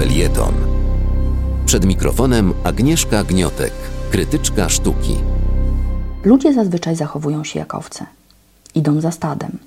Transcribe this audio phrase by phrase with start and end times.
[0.00, 0.54] felieton.
[1.66, 3.72] Przed mikrofonem Agnieszka Gniotek,
[4.10, 5.16] krytyczka sztuki.
[6.24, 8.06] Ludzie zazwyczaj zachowują się jak owce.
[8.74, 9.58] Idą za stadem.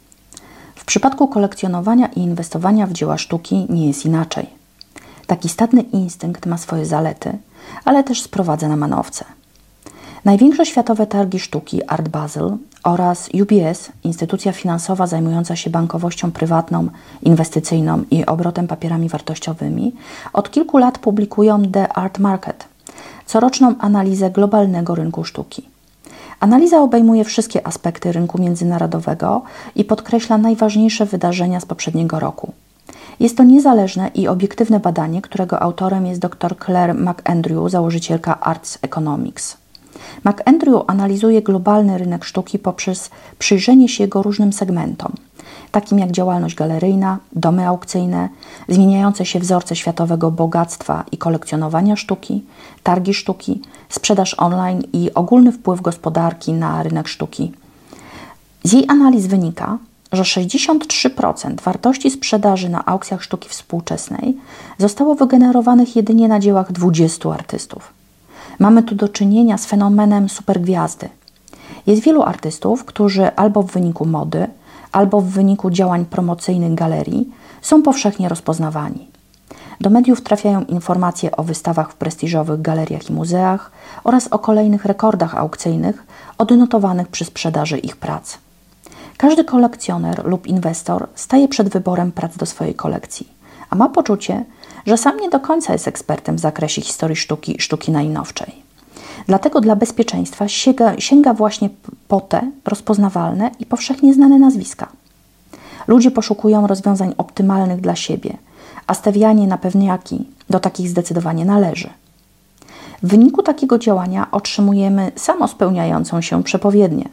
[0.76, 4.50] W przypadku kolekcjonowania i inwestowania w dzieła sztuki nie jest inaczej.
[5.28, 7.38] Taki stadny instynkt ma swoje zalety,
[7.86, 9.26] ale też sprowadza na manowce.
[10.26, 16.88] Największe światowe targi sztuki Art Basel oraz UBS, instytucja finansowa zajmująca się bankowością prywatną,
[17.22, 19.96] inwestycyjną i obrotem papierami wartościowymi,
[20.34, 22.66] od kilku lat publikują The Art Market,
[23.26, 25.70] coroczną analizę globalnego rynku sztuki.
[26.40, 29.42] Analiza obejmuje wszystkie aspekty rynku międzynarodowego
[29.76, 32.54] i podkreśla najważniejsze wydarzenia z poprzedniego roku.
[33.20, 39.63] Jest to niezależne i obiektywne badanie, którego autorem jest dr Claire McAndrew, założycielka Arts Economics.
[40.24, 43.10] McAndrew analizuje globalny rynek sztuki poprzez
[43.40, 45.12] przyjrzenie się jego różnym segmentom,
[45.72, 48.30] takim jak działalność galeryjna, domy aukcyjne,
[48.70, 52.44] zmieniające się wzorce światowego bogactwa i kolekcjonowania sztuki,
[52.84, 57.52] targi sztuki, sprzedaż online i ogólny wpływ gospodarki na rynek sztuki.
[58.64, 59.78] Z jej analiz wynika,
[60.12, 64.38] że 63% wartości sprzedaży na aukcjach sztuki współczesnej
[64.78, 68.03] zostało wygenerowanych jedynie na dziełach 20 artystów.
[68.60, 71.10] Mamy tu do czynienia z fenomenem supergwiazdy.
[71.88, 74.48] Jest wielu artystów, którzy albo w wyniku mody,
[74.92, 77.30] albo w wyniku działań promocyjnych galerii
[77.62, 79.08] są powszechnie rozpoznawani.
[79.82, 83.72] Do mediów trafiają informacje o wystawach w prestiżowych galeriach i muzeach
[84.04, 86.04] oraz o kolejnych rekordach aukcyjnych
[86.38, 88.38] odnotowanych przy sprzedaży ich prac.
[89.18, 93.28] Każdy kolekcjoner lub inwestor staje przed wyborem prac do swojej kolekcji,
[93.70, 94.46] a ma poczucie,
[94.86, 98.64] że sam nie do końca jest ekspertem w zakresie historii sztuki sztuki najnowszej.
[99.28, 101.70] Dlatego dla bezpieczeństwa sięga, sięga właśnie
[102.08, 104.88] po te rozpoznawalne i powszechnie znane nazwiska.
[105.88, 108.38] Ludzie poszukują rozwiązań optymalnych dla siebie,
[108.88, 111.90] a stawianie na pewniaki do takich zdecydowanie należy.
[113.04, 117.10] W wyniku takiego działania otrzymujemy samospełniającą się przepowiednię.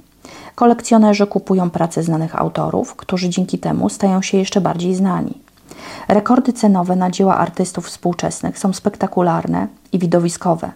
[0.54, 5.34] Kolekcjonerzy kupują prace znanych autorów, którzy dzięki temu stają się jeszcze bardziej znani.
[6.08, 10.70] Rekordy cenowe na dzieła artystów współczesnych są spektakularne i widowiskowe,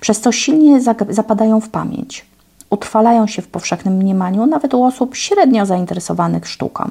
[0.00, 2.26] przez co silnie zapadają w pamięć.
[2.70, 6.90] Utrwalają się w powszechnym mniemaniu nawet u osób średnio zainteresowanych sztuką.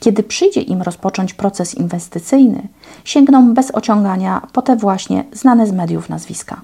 [0.00, 2.62] Kiedy przyjdzie im rozpocząć proces inwestycyjny,
[3.04, 6.60] sięgną bez ociągania po te właśnie znane z mediów nazwiska.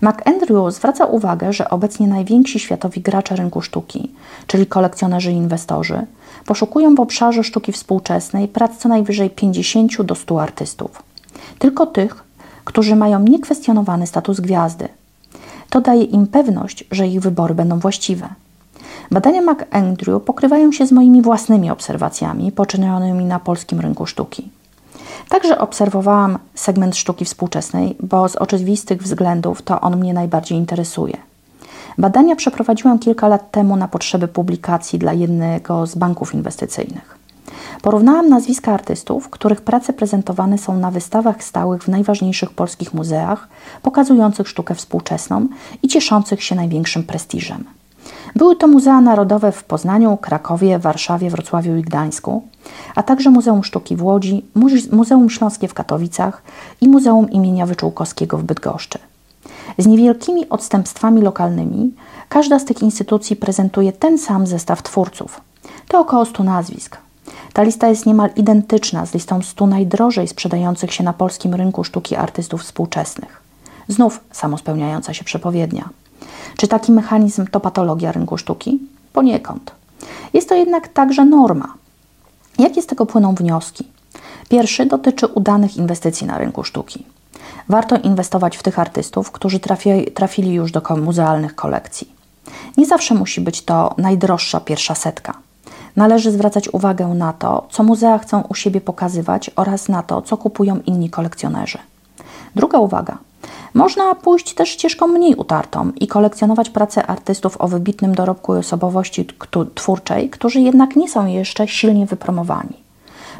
[0.00, 4.10] McAndrew zwraca uwagę, że obecnie najwięksi światowi gracze rynku sztuki,
[4.46, 6.06] czyli kolekcjonerzy i inwestorzy,
[6.46, 11.02] poszukują w obszarze sztuki współczesnej prac co najwyżej 50 do 100 artystów.
[11.58, 12.24] Tylko tych,
[12.64, 14.88] którzy mają niekwestionowany status gwiazdy.
[15.70, 18.28] To daje im pewność, że ich wybory będą właściwe.
[19.10, 24.48] Badania McAndrew pokrywają się z moimi własnymi obserwacjami poczynionymi na polskim rynku sztuki.
[25.30, 31.16] Także obserwowałam segment sztuki współczesnej, bo z oczywistych względów to on mnie najbardziej interesuje.
[31.98, 37.18] Badania przeprowadziłam kilka lat temu na potrzeby publikacji dla jednego z banków inwestycyjnych.
[37.82, 43.48] Porównałam nazwiska artystów, których prace prezentowane są na wystawach stałych w najważniejszych polskich muzeach,
[43.82, 45.48] pokazujących sztukę współczesną
[45.82, 47.64] i cieszących się największym prestiżem.
[48.36, 52.42] Były to Muzea Narodowe w Poznaniu, Krakowie, Warszawie, Wrocławiu i Gdańsku,
[52.94, 54.44] a także Muzeum Sztuki w Łodzi,
[54.92, 56.42] Muzeum Śląskie w Katowicach
[56.80, 58.98] i Muzeum imienia Wyczółkowskiego w Bydgoszczy.
[59.78, 61.94] Z niewielkimi odstępstwami lokalnymi
[62.28, 65.40] każda z tych instytucji prezentuje ten sam zestaw twórców.
[65.88, 66.96] To około 100 nazwisk.
[67.52, 72.16] Ta lista jest niemal identyczna z listą 100 najdrożej sprzedających się na polskim rynku sztuki
[72.16, 73.42] artystów współczesnych.
[73.88, 75.88] Znów samospełniająca się przepowiednia.
[76.56, 78.78] Czy taki mechanizm to patologia rynku sztuki?
[79.12, 79.72] Poniekąd.
[80.34, 81.74] Jest to jednak także norma.
[82.58, 83.88] Jakie z tego płyną wnioski?
[84.48, 87.06] Pierwszy dotyczy udanych inwestycji na rynku sztuki.
[87.68, 92.12] Warto inwestować w tych artystów, którzy trafi, trafili już do muzealnych kolekcji.
[92.76, 95.34] Nie zawsze musi być to najdroższa pierwsza setka.
[95.96, 100.36] Należy zwracać uwagę na to, co muzea chcą u siebie pokazywać oraz na to, co
[100.36, 101.78] kupują inni kolekcjonerzy.
[102.54, 103.18] Druga uwaga.
[103.74, 109.26] Można pójść też ścieżką mniej utartą i kolekcjonować prace artystów o wybitnym dorobku i osobowości
[109.74, 112.90] twórczej, którzy jednak nie są jeszcze silnie wypromowani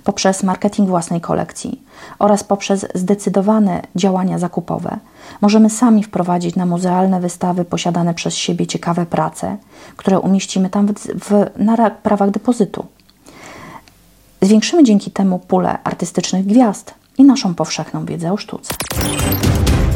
[0.05, 1.83] poprzez marketing własnej kolekcji
[2.19, 4.99] oraz poprzez zdecydowane działania zakupowe,
[5.41, 9.57] możemy sami wprowadzić na muzealne wystawy posiadane przez siebie ciekawe prace,
[9.97, 12.87] które umieścimy tam w, w, na prawach depozytu.
[14.43, 18.75] Zwiększymy dzięki temu pulę artystycznych gwiazd i naszą powszechną wiedzę o sztuce.